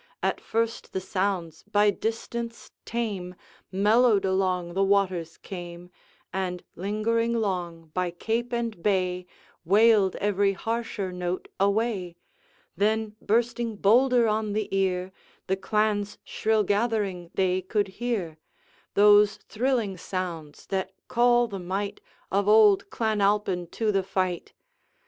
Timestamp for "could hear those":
17.61-19.35